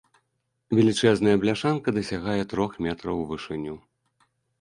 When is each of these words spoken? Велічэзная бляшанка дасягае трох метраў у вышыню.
Велічэзная 0.77 1.35
бляшанка 1.43 1.93
дасягае 1.97 2.37
трох 2.53 2.71
метраў 2.87 3.21
у 3.21 3.27
вышыню. 3.33 3.75